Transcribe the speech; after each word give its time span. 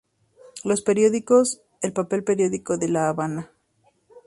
Los 0.63 0.81
periódicos: 0.81 1.61
el 1.83 1.93
'Papel 1.93 2.23
Periódico 2.23 2.75
de 2.75 2.87
La 2.89 3.07
Havana"'. 3.09 3.51